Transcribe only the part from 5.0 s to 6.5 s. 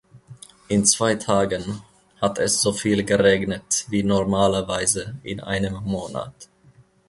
in einem Monat.